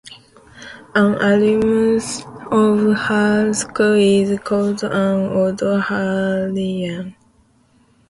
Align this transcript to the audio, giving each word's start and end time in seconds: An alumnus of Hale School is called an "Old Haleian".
An 0.95 1.13
alumnus 1.21 2.23
of 2.49 2.95
Hale 3.07 3.53
School 3.53 3.93
is 3.99 4.39
called 4.39 4.81
an 4.83 5.27
"Old 5.31 5.59
Haleian". 5.59 7.13